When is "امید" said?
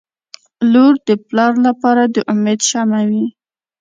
2.33-2.59